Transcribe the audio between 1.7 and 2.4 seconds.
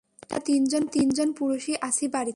আছি বাড়িতে।